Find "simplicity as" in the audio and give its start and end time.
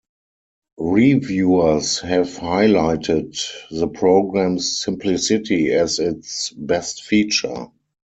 4.81-5.99